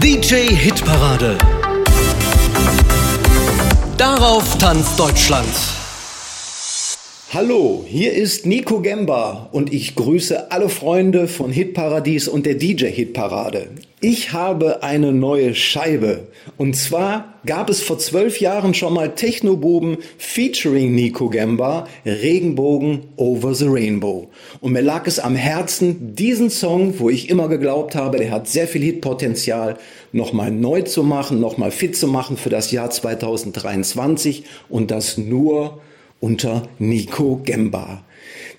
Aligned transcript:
DJ 0.00 0.54
Hitparade. 0.54 1.38
Darauf 3.96 4.58
tanzt 4.58 4.98
Deutschland. 4.98 5.48
Hallo, 7.32 7.84
hier 7.86 8.12
ist 8.12 8.46
Nico 8.46 8.80
Gemba 8.80 9.48
und 9.52 9.72
ich 9.72 9.94
grüße 9.94 10.50
alle 10.50 10.68
Freunde 10.68 11.28
von 11.28 11.50
Hitparadies 11.50 12.28
und 12.28 12.46
der 12.46 12.54
DJ 12.54 12.86
Hitparade. 12.86 13.68
Ich 14.00 14.32
habe 14.32 14.84
eine 14.84 15.12
neue 15.12 15.56
Scheibe. 15.56 16.28
Und 16.56 16.76
zwar 16.76 17.34
gab 17.44 17.68
es 17.68 17.82
vor 17.82 17.98
zwölf 17.98 18.40
Jahren 18.40 18.72
schon 18.72 18.94
mal 18.94 19.16
Technobuben 19.16 19.98
featuring 20.18 20.94
Nico 20.94 21.28
Gemba, 21.28 21.88
Regenbogen 22.06 23.08
Over 23.16 23.56
the 23.56 23.66
Rainbow. 23.66 24.30
Und 24.60 24.72
mir 24.72 24.82
lag 24.82 25.08
es 25.08 25.18
am 25.18 25.34
Herzen, 25.34 26.14
diesen 26.14 26.48
Song, 26.48 27.00
wo 27.00 27.10
ich 27.10 27.28
immer 27.28 27.48
geglaubt 27.48 27.96
habe, 27.96 28.18
der 28.18 28.30
hat 28.30 28.46
sehr 28.46 28.68
viel 28.68 28.82
Hitpotenzial, 28.82 29.78
nochmal 30.12 30.52
neu 30.52 30.82
zu 30.82 31.02
machen, 31.02 31.40
nochmal 31.40 31.72
fit 31.72 31.96
zu 31.96 32.06
machen 32.06 32.36
für 32.36 32.50
das 32.50 32.70
Jahr 32.70 32.90
2023 32.90 34.44
und 34.68 34.92
das 34.92 35.18
nur 35.18 35.80
unter 36.20 36.68
Nico 36.78 37.40
Gemba. 37.42 38.04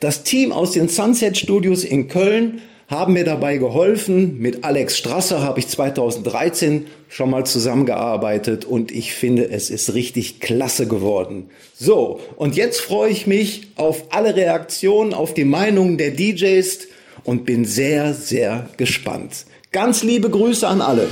Das 0.02 0.24
Team 0.24 0.52
aus 0.52 0.72
den 0.72 0.90
Sunset 0.90 1.38
Studios 1.38 1.86
in 1.86 2.10
Köln 2.10 2.62
haben 2.90 3.14
mir 3.14 3.24
dabei 3.24 3.58
geholfen. 3.58 4.40
Mit 4.40 4.64
Alex 4.64 4.98
Strasser 4.98 5.42
habe 5.42 5.60
ich 5.60 5.68
2013 5.68 6.88
schon 7.08 7.30
mal 7.30 7.46
zusammengearbeitet 7.46 8.66
und 8.66 8.92
ich 8.92 9.14
finde, 9.14 9.50
es 9.50 9.70
ist 9.70 9.94
richtig 9.94 10.40
klasse 10.40 10.88
geworden. 10.88 11.50
So, 11.76 12.20
und 12.36 12.56
jetzt 12.56 12.82
freue 12.82 13.12
ich 13.12 13.28
mich 13.28 13.68
auf 13.76 14.06
alle 14.10 14.36
Reaktionen, 14.36 15.14
auf 15.14 15.34
die 15.34 15.46
Meinungen 15.46 15.98
der 15.98 16.12
DJs 16.12 16.88
und 17.24 17.46
bin 17.46 17.64
sehr, 17.64 18.14
sehr 18.14 18.70
gespannt. 18.78 19.46
Ganz 19.72 20.02
liebe 20.02 20.30
Grüße 20.30 20.68
an 20.68 20.82
alle. 20.82 21.08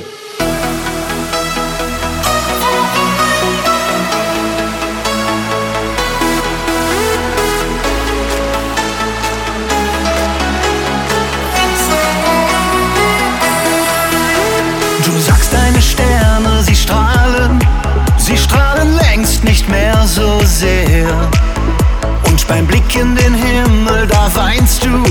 Du 24.88 25.04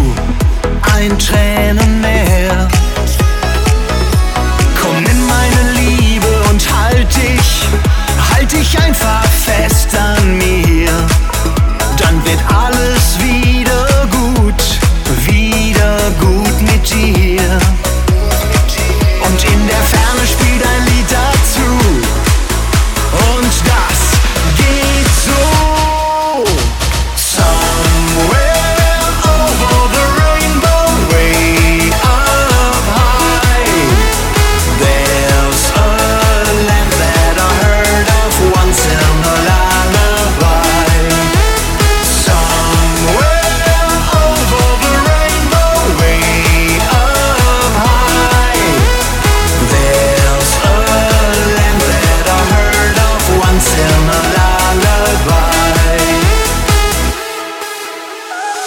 ein 0.95 1.19
Tränenmeer. 1.19 1.86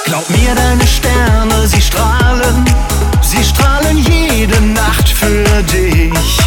Glaub 0.09 0.27
mir, 0.31 0.55
deine 0.55 0.87
Sterne, 0.87 1.67
sie 1.67 1.79
strahlen, 1.79 2.65
sie 3.21 3.43
strahlen 3.43 3.95
jede 3.95 4.59
Nacht 4.59 5.07
für 5.07 5.61
dich. 5.61 6.39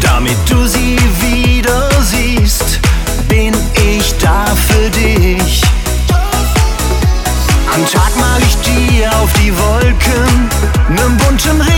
Damit 0.00 0.36
du 0.50 0.66
sie 0.66 0.98
wieder 1.20 1.88
siehst, 2.02 2.80
bin 3.28 3.54
ich 3.74 4.12
da 4.18 4.46
für 4.66 4.90
dich. 4.90 5.62
Am 7.72 7.86
Tag 7.86 8.16
mal 8.16 8.40
ich 8.42 8.56
dir 8.56 9.12
auf 9.12 9.32
die 9.34 9.56
Wolken 9.56 10.50
nen 10.88 11.16
bunten 11.18 11.60
Regenbogen 11.60 11.71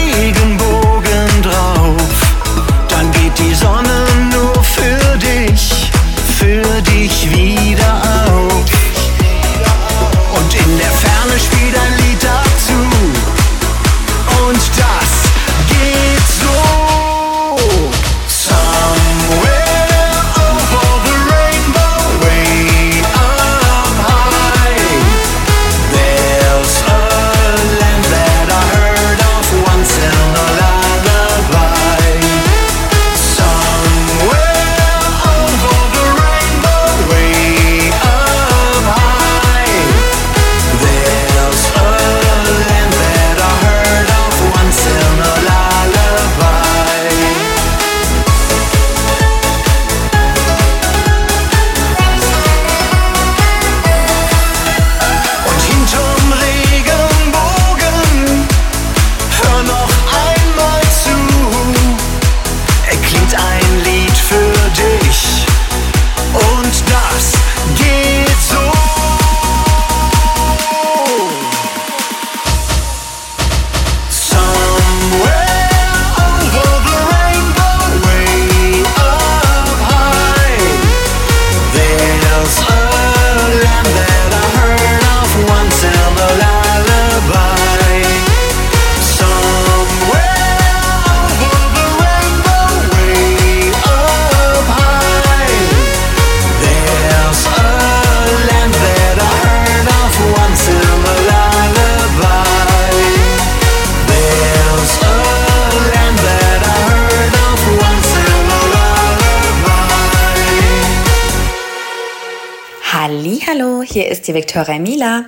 ist 114.25 114.29
die 114.29 114.35
Viktoria 114.35 114.79
Mila. 114.79 115.27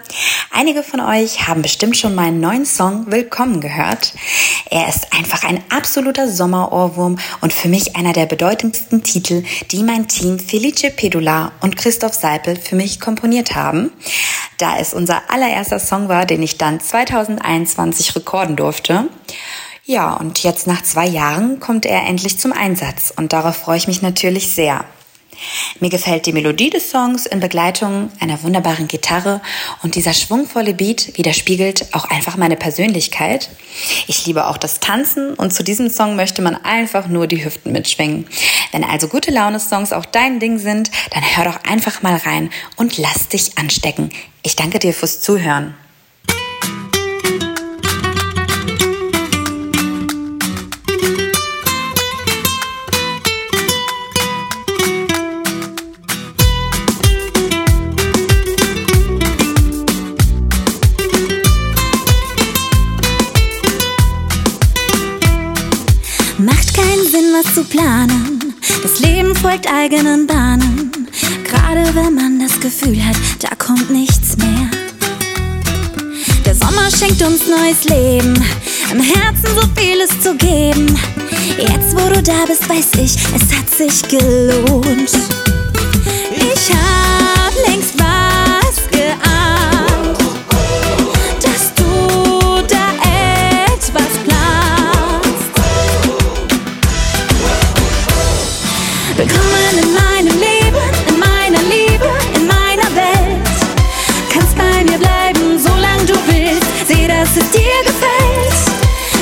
Einige 0.50 0.82
von 0.82 1.00
euch 1.00 1.46
haben 1.46 1.60
bestimmt 1.60 1.98
schon 1.98 2.14
meinen 2.14 2.40
neuen 2.40 2.64
Song 2.64 3.04
Willkommen 3.12 3.60
gehört. 3.60 4.14
Er 4.70 4.88
ist 4.88 5.12
einfach 5.12 5.44
ein 5.44 5.62
absoluter 5.68 6.30
Sommerohrwurm 6.30 7.18
und 7.42 7.52
für 7.52 7.68
mich 7.68 7.94
einer 7.94 8.14
der 8.14 8.24
bedeutendsten 8.24 9.02
Titel, 9.02 9.44
die 9.70 9.82
mein 9.82 10.08
Team 10.08 10.38
Felice 10.38 10.90
Pedula 10.90 11.52
und 11.60 11.76
Christoph 11.76 12.14
Seipel 12.14 12.56
für 12.56 12.74
mich 12.74 12.98
komponiert 12.98 13.54
haben, 13.54 13.92
da 14.56 14.78
es 14.78 14.94
unser 14.94 15.30
allererster 15.30 15.78
Song 15.78 16.08
war, 16.08 16.24
den 16.24 16.42
ich 16.42 16.56
dann 16.56 16.80
2021 16.80 18.16
rekorden 18.16 18.56
durfte. 18.56 19.10
Ja, 19.84 20.14
und 20.14 20.42
jetzt 20.42 20.66
nach 20.66 20.82
zwei 20.82 21.06
Jahren 21.06 21.60
kommt 21.60 21.84
er 21.84 22.06
endlich 22.06 22.38
zum 22.38 22.52
Einsatz 22.52 23.12
und 23.14 23.34
darauf 23.34 23.56
freue 23.56 23.76
ich 23.76 23.88
mich 23.88 24.00
natürlich 24.00 24.52
sehr. 24.52 24.86
Mir 25.80 25.90
gefällt 25.90 26.26
die 26.26 26.32
Melodie 26.32 26.70
des 26.70 26.90
Songs 26.90 27.26
in 27.26 27.40
Begleitung 27.40 28.10
einer 28.20 28.42
wunderbaren 28.42 28.88
Gitarre 28.88 29.40
und 29.82 29.94
dieser 29.94 30.12
schwungvolle 30.12 30.74
Beat 30.74 31.16
widerspiegelt 31.16 31.94
auch 31.94 32.06
einfach 32.06 32.36
meine 32.36 32.56
Persönlichkeit. 32.56 33.50
Ich 34.06 34.26
liebe 34.26 34.46
auch 34.46 34.56
das 34.56 34.80
Tanzen 34.80 35.34
und 35.34 35.52
zu 35.52 35.62
diesem 35.62 35.90
Song 35.90 36.16
möchte 36.16 36.42
man 36.42 36.56
einfach 36.56 37.08
nur 37.08 37.26
die 37.26 37.44
Hüften 37.44 37.72
mitschwingen. 37.72 38.26
Wenn 38.72 38.84
also 38.84 39.08
gute 39.08 39.30
Laune-Songs 39.30 39.92
auch 39.92 40.06
dein 40.06 40.40
Ding 40.40 40.58
sind, 40.58 40.90
dann 41.10 41.22
hör 41.22 41.44
doch 41.44 41.64
einfach 41.64 42.02
mal 42.02 42.16
rein 42.16 42.50
und 42.76 42.98
lass 42.98 43.28
dich 43.28 43.56
anstecken. 43.58 44.10
Ich 44.42 44.56
danke 44.56 44.78
dir 44.78 44.92
fürs 44.92 45.20
Zuhören. 45.20 45.74
Zu 67.56 67.64
planen. 67.64 68.54
Das 68.82 68.98
Leben 68.98 69.34
folgt 69.34 69.66
eigenen 69.66 70.26
Bahnen. 70.26 71.08
Gerade 71.42 71.86
wenn 71.94 72.14
man 72.14 72.38
das 72.38 72.60
Gefühl 72.60 73.02
hat, 73.02 73.16
da 73.38 73.48
kommt 73.56 73.88
nichts 73.88 74.36
mehr. 74.36 74.68
Der 76.44 76.54
Sommer 76.54 76.90
schenkt 76.90 77.22
uns 77.22 77.46
neues 77.48 77.84
Leben, 77.84 78.34
im 78.92 79.00
Herzen 79.00 79.48
so 79.58 79.66
vieles 79.74 80.10
zu 80.20 80.34
geben. 80.34 81.00
Jetzt, 81.56 81.96
wo 81.96 82.12
du 82.12 82.22
da 82.22 82.44
bist, 82.46 82.68
weiß 82.68 82.90
ich, 82.98 83.16
es 83.34 83.56
hat 83.56 83.70
sich 83.70 84.02
gelohnt. 84.06 85.12
Ich 86.36 86.74
hab 86.74 87.25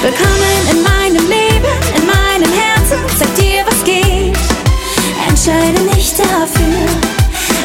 Willkommen 0.05 0.69
in 0.71 0.83
meinem 0.83 1.31
Leben, 1.31 1.65
in 1.97 2.05
meinem 2.05 2.53
Herzen. 2.53 2.99
Sag 3.19 3.35
dir, 3.37 3.65
was 3.67 3.83
geht. 3.85 4.37
Entscheide 5.27 5.81
nicht 5.97 6.19
dafür, 6.19 6.87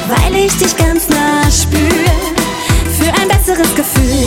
weil 0.08 0.46
ich 0.46 0.56
dich 0.56 0.74
ganz 0.78 1.10
nah 1.10 1.44
spüre. 1.52 2.16
Für 2.98 3.14
ein 3.22 3.28
besseres 3.28 3.76
Gefühl, 3.76 4.26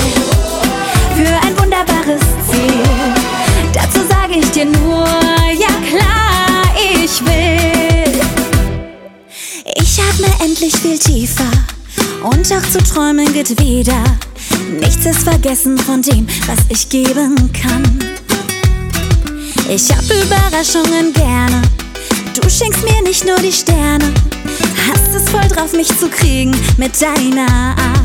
für 1.17 1.47
ein 1.47 1.59
wunderbares 1.59 2.21
Ziel. 2.51 2.85
Dazu 3.73 4.01
sage 4.07 4.41
ich 4.41 4.51
dir 4.51 4.67
nur, 4.67 5.07
ja 5.55 5.73
klar, 5.89 6.71
ich 6.77 7.19
will. 7.25 8.21
Ich 9.77 9.99
atme 9.99 10.29
endlich 10.45 10.77
viel 10.77 10.99
tiefer 10.99 11.51
und 12.25 12.53
auch 12.53 12.71
zu 12.71 12.79
träumen 12.85 13.33
geht 13.33 13.59
wieder. 13.59 14.05
Nichts 14.81 15.07
ist 15.07 15.23
vergessen 15.23 15.79
von 15.79 16.03
dem, 16.03 16.27
was 16.47 16.59
ich 16.69 16.89
geben 16.89 17.53
kann. 17.53 18.02
Ich 19.69 19.91
hab 19.91 20.05
Überraschungen 20.05 21.13
gerne. 21.13 21.63
Du 22.35 22.49
schenkst 22.49 22.83
mir 22.85 23.03
nicht 23.03 23.25
nur 23.25 23.37
die 23.37 23.53
Sterne, 23.53 24.13
hast 24.89 25.15
es 25.15 25.31
voll 25.31 25.49
drauf, 25.49 25.73
mich 25.73 25.89
zu 25.99 26.09
kriegen 26.09 26.55
mit 26.77 27.01
deiner 27.01 27.49
Art. 27.49 28.02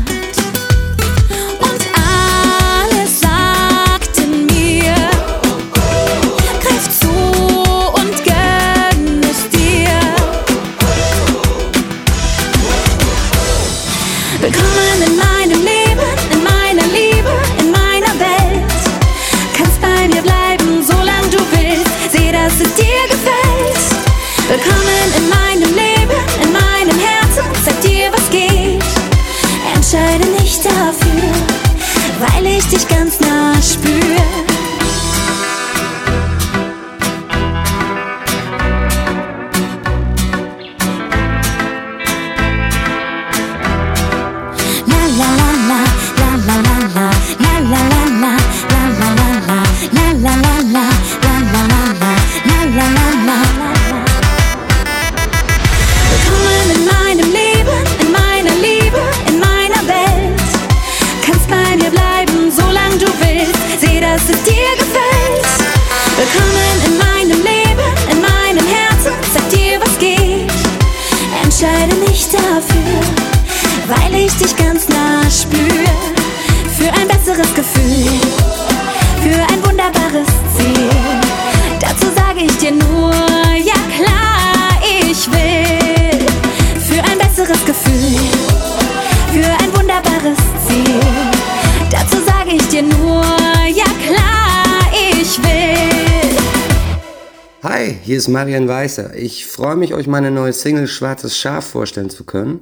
Ist 98.28 98.34
Marian 98.34 98.68
Weißer. 98.68 99.16
Ich 99.16 99.46
freue 99.46 99.76
mich, 99.76 99.94
euch 99.94 100.06
meine 100.06 100.30
neue 100.30 100.52
Single 100.52 100.86
Schwarzes 100.86 101.38
Schaf 101.38 101.64
vorstellen 101.64 102.10
zu 102.10 102.24
können. 102.24 102.60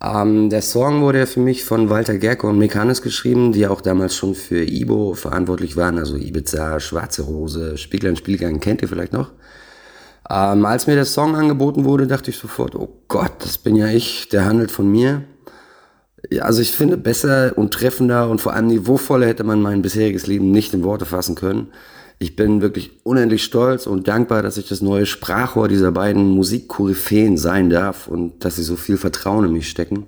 Ähm, 0.00 0.48
der 0.48 0.62
Song 0.62 1.02
wurde 1.02 1.26
für 1.26 1.40
mich 1.40 1.64
von 1.64 1.90
Walter 1.90 2.16
Gerke 2.18 2.46
und 2.46 2.56
Mekanis 2.56 3.02
geschrieben, 3.02 3.50
die 3.50 3.66
auch 3.66 3.80
damals 3.80 4.14
schon 4.14 4.36
für 4.36 4.62
Ibo 4.62 5.14
verantwortlich 5.14 5.76
waren, 5.76 5.98
also 5.98 6.14
Ibiza, 6.16 6.78
Schwarze 6.78 7.22
Rose, 7.22 7.78
Spieglein, 7.78 8.14
Spielgang, 8.14 8.60
kennt 8.60 8.80
ihr 8.82 8.86
vielleicht 8.86 9.12
noch. 9.12 9.32
Ähm, 10.30 10.64
als 10.64 10.86
mir 10.86 10.94
der 10.94 11.04
Song 11.04 11.34
angeboten 11.34 11.84
wurde, 11.84 12.06
dachte 12.06 12.30
ich 12.30 12.36
sofort, 12.36 12.76
oh 12.76 13.02
Gott, 13.08 13.32
das 13.40 13.58
bin 13.58 13.74
ja 13.74 13.88
ich, 13.88 14.28
der 14.28 14.44
handelt 14.44 14.70
von 14.70 14.88
mir. 14.88 15.24
Ja, 16.30 16.44
also 16.44 16.62
ich 16.62 16.70
finde, 16.70 16.96
besser 16.96 17.54
und 17.56 17.74
treffender 17.74 18.30
und 18.30 18.40
vor 18.40 18.52
allem 18.52 18.68
niveauvoller 18.68 19.26
hätte 19.26 19.42
man 19.42 19.60
mein 19.62 19.82
bisheriges 19.82 20.28
Leben 20.28 20.52
nicht 20.52 20.72
in 20.74 20.84
Worte 20.84 21.06
fassen 21.06 21.34
können. 21.34 21.72
Ich 22.22 22.36
bin 22.36 22.60
wirklich 22.60 22.90
unendlich 23.02 23.42
stolz 23.42 23.86
und 23.86 24.06
dankbar, 24.06 24.42
dass 24.42 24.58
ich 24.58 24.68
das 24.68 24.82
neue 24.82 25.06
Sprachrohr 25.06 25.68
dieser 25.68 25.90
beiden 25.90 26.28
Musikkoryphäen 26.28 27.38
sein 27.38 27.70
darf 27.70 28.08
und 28.08 28.44
dass 28.44 28.56
sie 28.56 28.62
so 28.62 28.76
viel 28.76 28.98
Vertrauen 28.98 29.46
in 29.46 29.54
mich 29.54 29.70
stecken. 29.70 30.06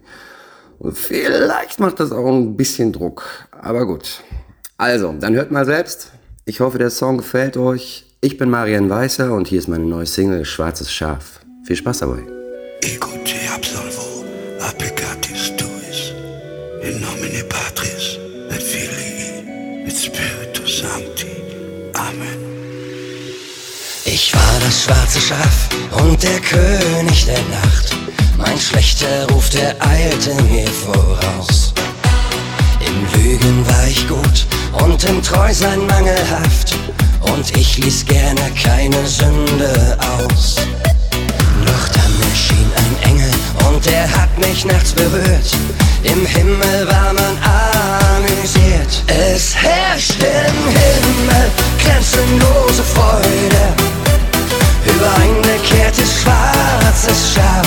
Und 0.79 0.99
vielleicht 0.99 1.81
macht 1.81 2.01
das 2.01 2.13
auch 2.13 2.27
ein 2.27 2.55
bisschen 2.55 2.93
Druck, 2.93 3.49
aber 3.51 3.87
gut. 3.87 4.21
Also, 4.77 5.15
dann 5.19 5.35
hört 5.35 5.53
mal 5.53 5.65
selbst. 5.65 6.13
Ich 6.45 6.61
hoffe, 6.61 6.77
der 6.77 6.91
Song 6.91 7.17
gefällt 7.17 7.57
euch. 7.57 8.05
Ich 8.21 8.37
bin 8.37 8.51
Marian 8.51 8.91
Weißer 8.91 9.33
und 9.33 9.49
hier 9.49 9.61
ist 9.61 9.69
meine 9.69 9.87
neue 9.87 10.05
Single 10.05 10.45
Schwarzes 10.45 10.93
Schaf. 10.93 11.41
Viel 11.65 11.77
Spaß 11.77 12.01
dabei. 12.01 12.25
Écoutez 12.83 13.49
absolvo, 13.55 14.23
applicatis 14.61 14.92
Amen. 22.09 22.39
Ich 24.05 24.35
war 24.35 24.55
das 24.65 24.83
schwarze 24.83 25.21
Schaf 25.21 25.69
und 26.03 26.21
der 26.21 26.41
König 26.41 27.27
der 27.27 27.43
Nacht. 27.43 27.97
Mein 28.37 28.59
schlechter 28.59 29.29
Ruf, 29.29 29.49
der 29.51 29.77
eilte 29.81 30.35
mir 30.51 30.67
voraus. 30.67 31.73
Im 32.81 33.23
Lügen 33.23 33.67
war 33.69 33.87
ich 33.87 34.09
gut 34.09 34.47
und 34.83 35.05
im 35.05 35.23
Treusein 35.23 35.87
mangelhaft. 35.87 36.75
Und 37.21 37.57
ich 37.57 37.79
ließ 37.79 38.05
gerne 38.07 38.51
keine 38.61 39.07
Sünde 39.07 39.97
aus. 40.19 40.57
Doch 41.65 41.89
dann 41.89 42.15
erschien 42.31 42.71
ein 42.83 43.11
Engel 43.11 43.35
und 43.69 43.87
er 43.87 44.11
hat 44.11 44.37
mich 44.39 44.65
nachts 44.65 44.93
berührt. 44.93 45.57
Im 46.05 46.27
Himmel 46.27 46.87
war 46.89 47.13
man 47.13 47.39
amüsiert. 47.43 49.05
Es 49.07 49.55
herrscht 49.55 50.17
im 50.21 50.69
Himmel 50.69 51.51
grenzenlose 51.79 52.83
Freude 52.83 53.65
über 54.85 55.11
ein 55.23 55.41
bekehrtes 55.43 56.23
schwarzes 56.23 57.35
Schaf. 57.35 57.67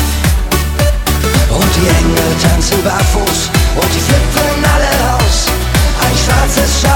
Und 1.50 1.76
die 1.76 1.88
Engel 1.88 2.36
tanzen 2.42 2.84
barfuß 2.84 3.50
und 3.76 3.94
die 3.94 4.00
flippen 4.00 4.66
alle 4.74 5.16
aus. 5.16 5.48
Ein 6.02 6.18
schwarzes 6.18 6.82
Schaf, 6.82 6.95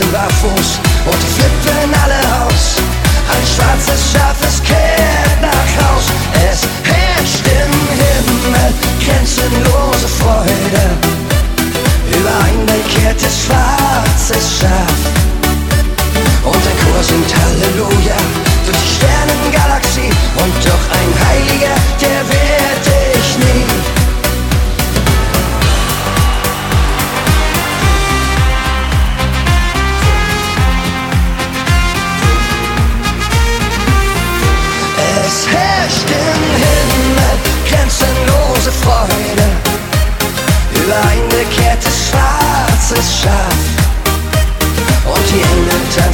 Tanzen 0.00 0.12
barfuß 0.12 0.80
und 1.06 1.22
die 1.22 1.26
flippen 1.26 1.94
alle 2.02 2.46
aus. 2.46 2.76
Ein 3.28 3.46
schwarzes 3.46 4.12
Schaf, 4.12 4.29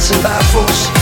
Engel 0.09 0.21
tanzen 0.21 0.96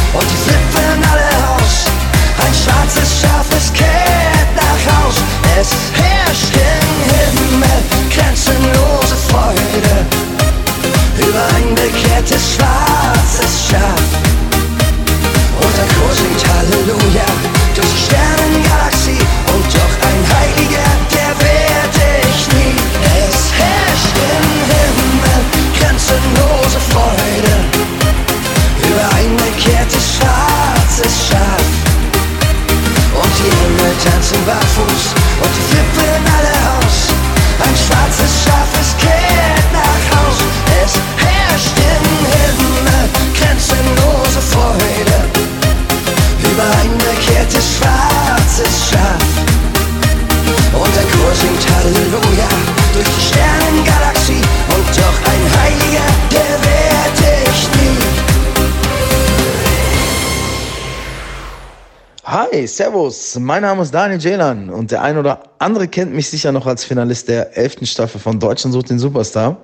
Hi, 62.55 62.65
Servus, 62.67 63.37
mein 63.37 63.63
Name 63.63 63.81
ist 63.81 63.93
Daniel 63.93 64.17
Jelan 64.17 64.69
und 64.69 64.89
der 64.89 65.01
ein 65.01 65.17
oder 65.17 65.43
andere 65.59 65.89
kennt 65.89 66.13
mich 66.13 66.29
sicher 66.29 66.53
noch 66.53 66.65
als 66.65 66.85
Finalist 66.85 67.27
der 67.27 67.57
11. 67.57 67.79
Staffel 67.83 68.21
von 68.21 68.39
Deutschland 68.39 68.73
sucht 68.73 68.89
den 68.89 68.97
Superstar. 68.97 69.57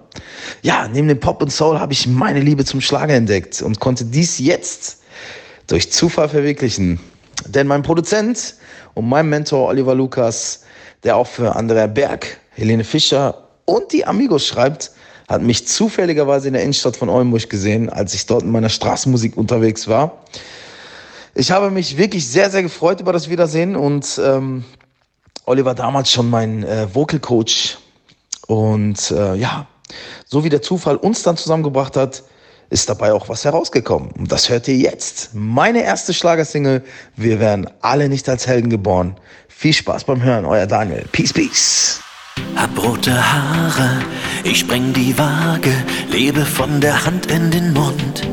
Ja, 0.62 0.90
neben 0.92 1.08
dem 1.08 1.18
Pop 1.18 1.42
und 1.42 1.54
Soul 1.54 1.80
habe 1.80 1.94
ich 1.94 2.06
meine 2.06 2.42
Liebe 2.42 2.66
zum 2.66 2.82
Schlager 2.82 3.14
entdeckt 3.14 3.62
und 3.62 3.80
konnte 3.80 4.04
dies 4.04 4.40
jetzt 4.40 5.04
durch 5.68 5.90
Zufall 5.90 6.28
verwirklichen. 6.28 7.00
Denn 7.48 7.66
mein 7.66 7.82
Produzent 7.82 8.56
und 8.94 9.08
mein 9.08 9.30
Mentor 9.30 9.70
Oliver 9.70 9.96
Lukas, 9.96 10.64
der 11.06 11.16
auch 11.16 11.28
für 11.28 11.56
Andrea 11.56 11.88
Berg, 11.88 12.42
Helene 12.50 12.84
Fischer 12.84 13.48
und 13.64 13.94
die 13.94 14.06
Amigos 14.06 14.46
schreibt, 14.46 14.92
hat 15.30 15.42
mich 15.42 15.66
zufälligerweise 15.66 16.50
in 16.50 16.56
der 16.56 16.64
Innenstadt 16.64 16.98
von 16.98 17.08
Oldenburg 17.08 17.50
gesehen, 17.50 17.90
als 17.90 18.14
ich 18.14 18.26
dort 18.26 18.44
in 18.44 18.52
meiner 18.52 18.68
Straßenmusik 18.68 19.38
unterwegs 19.38 19.88
war. 19.88 20.26
Ich 21.34 21.52
habe 21.52 21.72
mich 21.72 21.98
wirklich 21.98 22.28
sehr, 22.28 22.50
sehr 22.50 22.64
gefreut 22.64 23.00
über 23.00 23.14
das 23.14 23.30
Wiedersehen 23.30 23.76
und 23.76 24.20
ähm, 24.24 24.66
Oliver 25.46 25.74
damals 25.74 26.12
schon 26.12 26.30
mein 26.30 26.64
äh, 26.64 26.94
Vocal 26.94 27.20
Coach. 27.20 27.78
Und 28.48 29.12
äh, 29.12 29.36
ja, 29.36 29.68
so 30.26 30.44
wie 30.44 30.50
der 30.50 30.62
Zufall 30.62 30.98
uns 30.98 31.24
dann 31.24 31.38
zusammengebracht 31.38 31.96
hat, 31.96 32.24
ist 32.70 32.90
dabei 32.90 33.14
auch 33.14 33.30
was 33.30 33.46
herausgekommen. 33.46 34.12
Und 34.12 34.32
das 34.32 34.50
hört 34.50 34.68
ihr 34.68 34.78
jetzt. 34.78 35.32
Meine 35.34 35.84
erste 35.84 36.14
Schlagersingle, 36.14 36.84
Wir 37.16 37.40
werden 37.40 37.70
alle 37.82 38.10
nicht 38.10 38.28
als 38.30 38.48
Helden 38.48 38.70
geboren. 38.70 39.18
Viel 39.48 39.74
Spaß 39.74 40.06
beim 40.06 40.22
Hören, 40.24 40.46
euer 40.46 40.68
Daniel. 40.68 41.06
Peace, 41.12 41.34
peace. 41.34 42.02
Hab 42.56 42.82
rote 42.82 43.14
Haare, 43.14 44.02
ich 44.44 44.60
spreng 44.60 44.94
die 44.94 45.18
Waage, 45.18 45.74
lebe 46.10 46.46
von 46.46 46.80
der 46.80 47.06
Hand 47.06 47.30
in 47.32 47.52
den 47.52 47.74
Mund. 47.74 48.26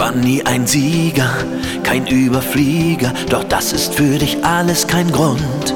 War 0.00 0.12
nie 0.12 0.42
ein 0.46 0.66
Sieger, 0.66 1.30
kein 1.82 2.06
Überflieger, 2.06 3.12
doch 3.28 3.44
das 3.44 3.74
ist 3.74 3.94
für 3.94 4.16
dich 4.16 4.42
alles 4.42 4.86
kein 4.86 5.12
Grund. 5.12 5.74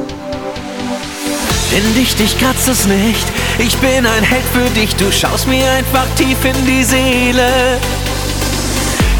Denn 1.71 1.95
dich, 1.95 2.17
dich 2.17 2.39
kratzt 2.39 2.67
es 2.67 2.87
nicht, 2.87 3.27
ich 3.59 3.77
bin 3.77 4.07
ein 4.07 4.23
Held 4.23 4.47
für 4.51 4.71
dich, 4.71 4.97
du 4.97 5.13
schaust 5.13 5.47
mir 5.47 5.71
einfach 5.73 6.07
tief 6.17 6.43
in 6.43 6.67
die 6.67 6.85
Seele. 6.85 7.77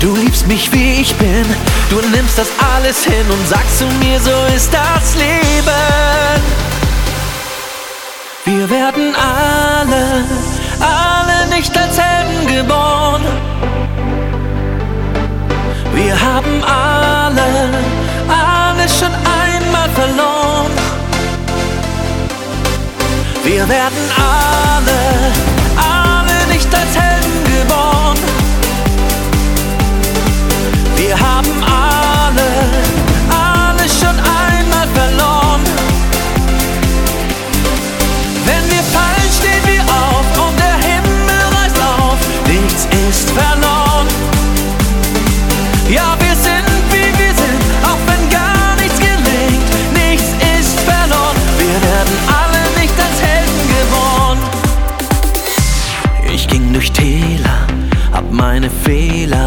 Du 0.01 0.17
liebst 0.17 0.47
mich 0.47 0.73
wie 0.73 1.03
ich 1.03 1.15
bin, 1.17 1.45
du 1.91 1.97
nimmst 2.09 2.39
das 2.39 2.49
alles 2.75 3.05
hin 3.05 3.27
und 3.29 3.47
sagst 3.47 3.81
zu 3.81 3.85
mir, 4.01 4.19
so 4.19 4.57
ist 4.57 4.73
das 4.73 5.17
Leben. 5.17 6.41
Wir 8.47 8.71
werden 8.71 9.15
alle, 9.15 10.25
Wir 23.45 23.69
werden 23.69 24.11
alle, 24.17 25.33
alle 25.77 26.47
nicht 26.51 26.75
als 26.75 26.97
Helden 26.97 27.45
geboren. 27.45 28.19
Wir 30.97 31.21
haben 31.21 31.63
alle 31.63 31.74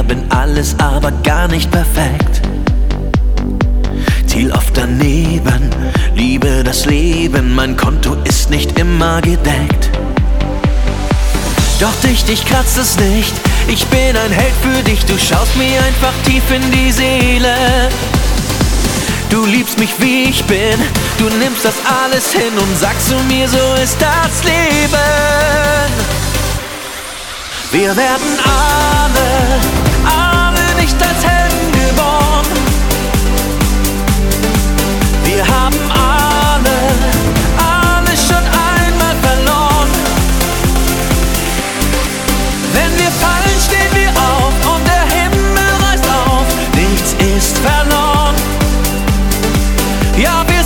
bin 0.08 0.32
alles 0.32 0.76
aber 0.80 1.12
gar 1.24 1.48
nicht 1.48 1.70
perfekt. 1.70 2.42
Ziel 4.26 4.52
oft 4.52 4.76
daneben, 4.76 5.70
liebe 6.16 6.64
das 6.64 6.86
Leben, 6.86 7.54
mein 7.56 7.76
Konto 7.76 8.16
ist 8.24 8.50
nicht 8.50 8.80
immer 8.80 9.22
gedeckt. 9.22 9.90
Doch 11.80 11.94
dich, 12.04 12.24
dich 12.24 12.46
kratzt 12.46 12.78
es 12.78 12.98
nicht, 12.98 13.34
ich 13.68 13.86
bin 13.88 14.16
ein 14.16 14.32
Held 14.32 14.54
für 14.62 14.84
dich, 14.84 15.04
du 15.06 15.18
schaust 15.18 15.56
mir 15.58 15.84
einfach 15.84 16.14
tief 16.26 16.44
in 16.52 16.72
die 16.72 16.92
Seele. 16.92 17.90
Du 19.30 19.46
liebst 19.46 19.78
mich 19.78 19.94
wie 20.00 20.24
ich 20.24 20.44
bin, 20.46 20.80
du 21.18 21.26
nimmst 21.38 21.66
das 21.66 21.76
alles 22.04 22.32
hin 22.32 22.58
und 22.58 22.78
sagst 22.80 23.10
zu 23.10 23.16
mir, 23.28 23.48
so 23.50 23.58
ist 23.84 23.98
das 24.00 24.44
Leben. 24.44 24.98
Wir 27.72 27.96
werden 27.96 28.40
alle 28.46 29.87
Jag 50.24 50.57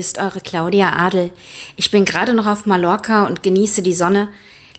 ist 0.00 0.18
eure 0.18 0.40
Claudia 0.40 0.94
Adel. 0.96 1.30
Ich 1.76 1.90
bin 1.90 2.06
gerade 2.06 2.32
noch 2.32 2.46
auf 2.46 2.64
Mallorca 2.64 3.26
und 3.26 3.42
genieße 3.42 3.82
die 3.82 3.92
Sonne. 3.92 4.30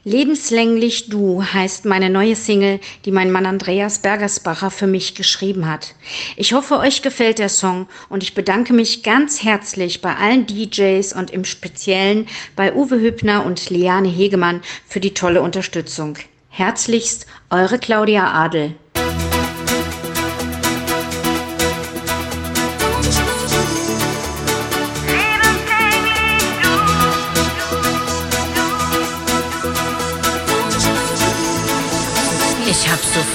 Lebenslänglich 0.03 1.10
Du 1.10 1.43
heißt 1.43 1.86
meine 1.86 2.10
neue 2.10 2.36
Single, 2.36 2.79
die 3.05 3.12
mein 3.12 3.31
Mann 3.31 3.45
Andreas 3.45 3.99
Bergersbacher 3.99 4.71
für 4.71 4.88
mich 4.88 5.13
geschrieben 5.13 5.69
hat. 5.69 5.93
Ich 6.38 6.53
hoffe, 6.53 6.79
euch 6.79 7.03
gefällt 7.03 7.38
der 7.38 7.49
Song 7.49 7.88
und 8.10 8.23
ich 8.23 8.34
bedanke 8.34 8.73
mich 8.73 9.03
ganz 9.03 9.43
herzlich 9.43 10.01
bei 10.01 10.15
allen 10.15 10.47
DJs 10.47 11.13
und 11.13 11.29
im 11.29 11.45
Speziellen 11.45 12.25
bei 12.55 12.73
Uwe 12.73 12.99
Hübner 12.99 13.45
und 13.45 13.69
Liane 13.69 14.10
Hegemann 14.10 14.62
für 14.88 14.99
die 14.99 15.13
tolle 15.13 15.43
Unterstützung. 15.43 16.17
Herzlichst, 16.49 17.27
eure 17.51 17.77
Claudia 17.77 18.34
Adel. 18.34 18.73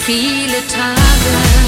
viele 0.07 0.65
Tage. 0.69 1.66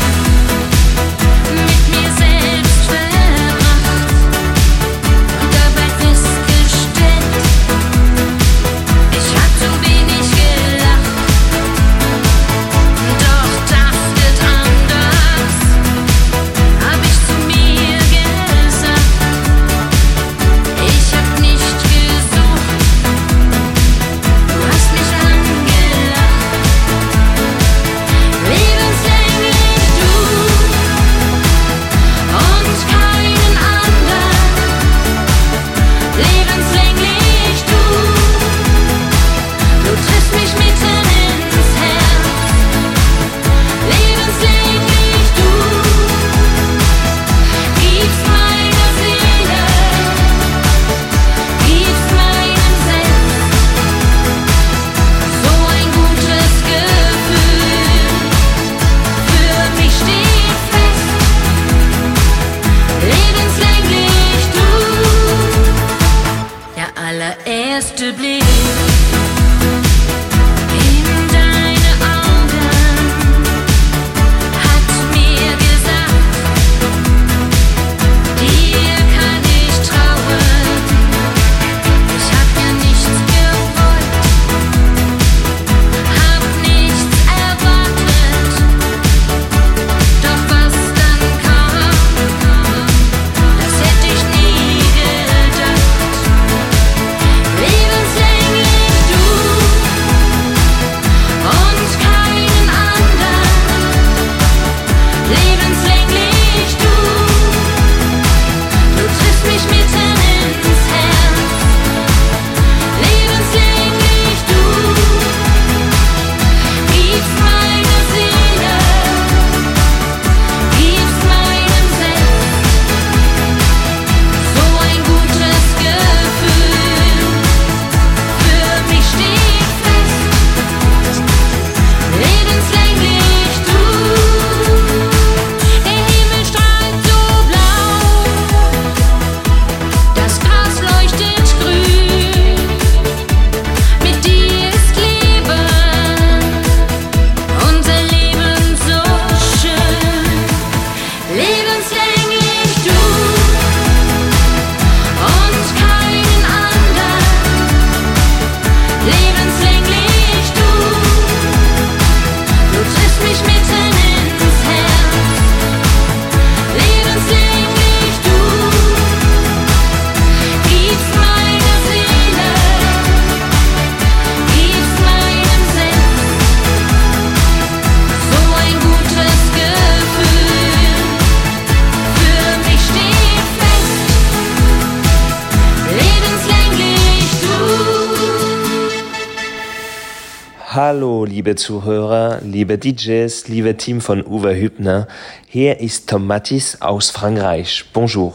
Hallo, 190.81 191.25
liebe 191.25 191.57
Zuhörer, 191.57 192.39
liebe 192.41 192.79
DJs, 192.79 193.49
liebe 193.49 193.77
Team 193.77 194.01
von 194.01 194.25
Uwe 194.25 194.55
Hübner. 194.55 195.09
Hier 195.49 195.81
ist 195.81 196.09
Tom 196.09 196.25
Mattis 196.29 196.81
aus 196.81 197.11
Frankreich. 197.11 197.87
Bonjour. 197.93 198.33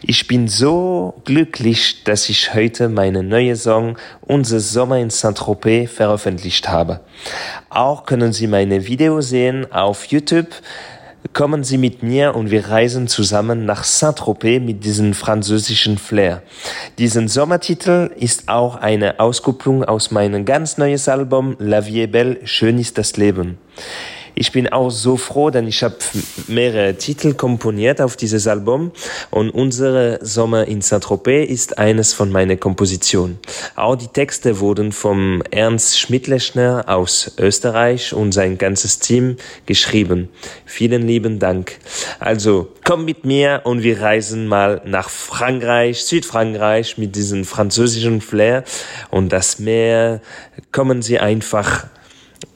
Ich 0.00 0.26
bin 0.26 0.48
so 0.48 1.20
glücklich, 1.26 2.02
dass 2.04 2.30
ich 2.30 2.54
heute 2.54 2.88
meine 2.88 3.22
neue 3.22 3.56
Song 3.56 3.98
Unser 4.22 4.60
Sommer 4.60 5.00
in 5.00 5.10
Saint-Tropez 5.10 5.90
veröffentlicht 5.90 6.70
habe. 6.70 7.00
Auch 7.68 8.06
können 8.06 8.32
Sie 8.32 8.46
meine 8.46 8.86
Videos 8.86 9.28
sehen 9.28 9.70
auf 9.70 10.06
YouTube. 10.06 10.48
Kommen 11.32 11.62
Sie 11.62 11.78
mit 11.78 12.02
mir 12.02 12.34
und 12.34 12.50
wir 12.50 12.68
reisen 12.68 13.06
zusammen 13.06 13.64
nach 13.64 13.84
Saint-Tropez 13.84 14.60
mit 14.60 14.84
diesem 14.84 15.14
französischen 15.14 15.96
Flair. 15.96 16.42
Diesen 16.98 17.28
Sommertitel 17.28 18.10
ist 18.16 18.48
auch 18.48 18.76
eine 18.76 19.18
Auskupplung 19.20 19.84
aus 19.84 20.10
meinem 20.10 20.44
ganz 20.44 20.78
neues 20.78 21.08
Album 21.08 21.56
La 21.58 21.86
Vie 21.86 22.02
est 22.02 22.12
belle, 22.12 22.38
schön 22.44 22.78
ist 22.78 22.98
das 22.98 23.16
Leben. 23.16 23.56
Ich 24.34 24.50
bin 24.50 24.68
auch 24.68 24.90
so 24.90 25.16
froh, 25.16 25.50
denn 25.50 25.68
ich 25.68 25.82
habe 25.82 25.96
mehrere 26.48 26.94
Titel 26.94 27.34
komponiert 27.34 28.00
auf 28.00 28.16
dieses 28.16 28.46
Album 28.46 28.92
und 29.30 29.50
unsere 29.50 30.18
Sommer 30.22 30.66
in 30.66 30.80
Saint-Tropez 30.80 31.50
ist 31.50 31.78
eines 31.78 32.14
von 32.14 32.30
meinen 32.30 32.58
Kompositionen. 32.58 33.38
Auch 33.76 33.96
die 33.96 34.08
Texte 34.08 34.60
wurden 34.60 34.92
vom 34.92 35.42
Ernst 35.50 35.98
Schmidlechner 35.98 36.84
aus 36.86 37.32
Österreich 37.38 38.14
und 38.14 38.32
sein 38.32 38.56
ganzes 38.56 38.98
Team 38.98 39.36
geschrieben. 39.66 40.30
Vielen 40.64 41.06
lieben 41.06 41.38
Dank. 41.38 41.78
Also 42.18 42.68
komm 42.84 43.04
mit 43.04 43.24
mir 43.24 43.60
und 43.64 43.82
wir 43.82 44.00
reisen 44.00 44.46
mal 44.46 44.80
nach 44.86 45.10
Frankreich, 45.10 46.04
Südfrankreich 46.04 46.96
mit 46.96 47.16
diesem 47.16 47.44
französischen 47.44 48.20
Flair 48.20 48.64
und 49.10 49.30
das 49.30 49.58
Meer. 49.58 50.20
Kommen 50.70 51.02
Sie 51.02 51.18
einfach 51.18 51.86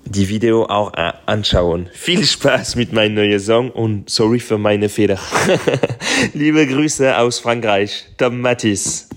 die 0.07 0.29
Video 0.29 0.65
auch 0.67 0.95
äh, 0.95 1.13
anschauen. 1.27 1.89
Viel 1.93 2.25
Spaß 2.25 2.77
mit 2.77 2.93
meinem 2.93 3.15
neuen 3.15 3.41
Song 3.41 3.71
und 3.71 4.09
sorry 4.09 4.39
für 4.39 4.59
meine 4.59 4.89
Fehler. 4.89 5.19
Liebe 6.33 6.67
Grüße 6.67 7.17
aus 7.19 7.39
Frankreich, 7.41 8.07
Tom 8.17 8.41
Mattis. 8.41 9.09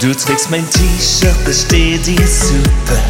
Du 0.00 0.14
trägst 0.14 0.50
mein 0.50 0.68
T-Shirt, 0.70 1.34
das 1.46 1.62
steht 1.62 2.06
dir 2.06 2.26
super. 2.26 3.05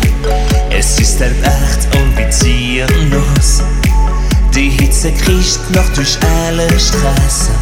Hitze 5.06 5.24
kriecht 5.24 5.70
noch 5.70 5.88
durch 5.94 6.18
alle 6.46 6.68
Straßen. 6.78 7.54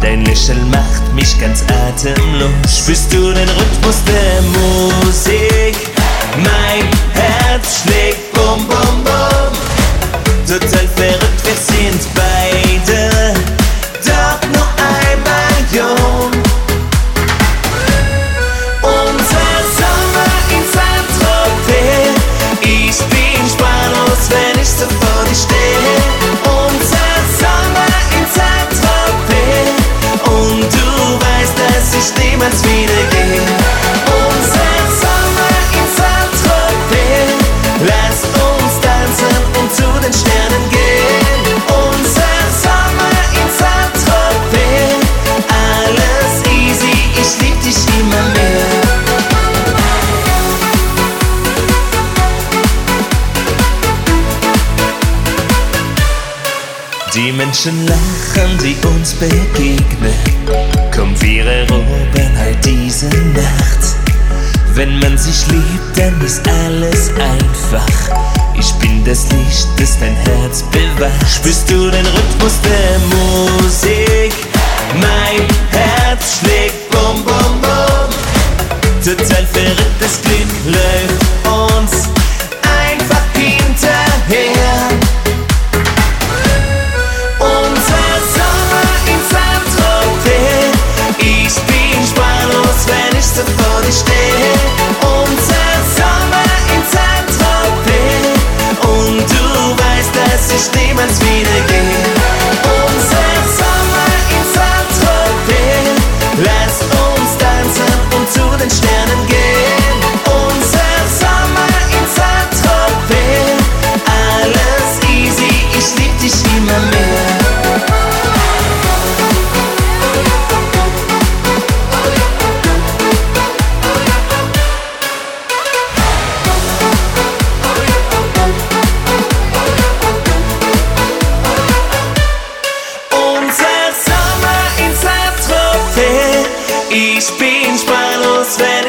Dein 0.00 0.24
Lächeln 0.24 0.70
macht 0.70 1.14
mich 1.14 1.38
ganz 1.38 1.62
atemlos. 1.62 2.50
Spürst 2.66 3.12
du 3.12 3.32
den 3.32 3.48
Rhythmus 3.48 3.96
der 4.06 4.42
Musik? 4.42 5.76
Mein 6.36 6.88
Herz 7.12 7.82
schlägt 7.82 8.32
bum 8.32 8.66
bum 8.66 9.04
bum. 9.04 9.52
Total 10.46 10.88
verrückt, 10.96 11.44
wir 11.44 11.56
sind 11.56 12.00
beide. 12.14 12.31
Menschen 57.52 57.86
lachen, 57.86 58.58
die 58.62 58.74
uns 58.86 59.12
begegnen. 59.12 60.14
Komm, 60.90 61.14
wir 61.20 61.44
erobern 61.44 62.38
halt 62.38 62.64
diese 62.64 63.08
Nacht. 63.08 63.96
Wenn 64.74 64.98
man 65.00 65.18
sich 65.18 65.46
liebt, 65.48 65.98
dann 65.98 66.18
ist 66.22 66.40
alles 66.48 67.10
einfach. 67.10 68.16
Ich 68.58 68.72
bin 68.76 69.04
das 69.04 69.24
Licht, 69.32 69.68
das 69.76 69.98
dein 70.00 70.16
Herz 70.16 70.62
bewacht. 70.72 71.28
Spürst 71.28 71.70
du 71.70 71.90
den 71.90 72.06
Rhythmus 72.06 72.54
der 72.64 72.98
Musik? 73.18 74.32
Mein 74.94 75.46
Herz 75.72 76.38
schlägt 76.38 76.88
bum 76.90 77.22
bum 77.22 77.60
bum. 77.60 79.04
Total 79.04 79.46
verrücktes 79.52 80.22
Glück 80.22 80.74
läuft 80.74 81.46
uns 81.46 82.08
einfach 82.62 83.26
hinterher. 83.34 84.91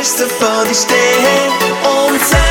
Sprachlos, 0.03 0.85
wenn 0.87 2.17
ich 2.17 2.21
so 2.21 2.42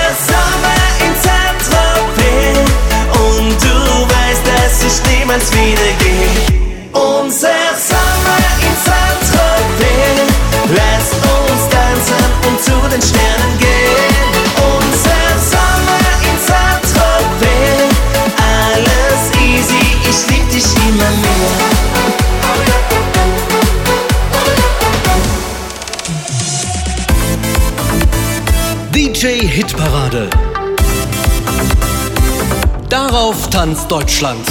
Tanzt 33.50 33.90
Deutschland. 33.90 34.46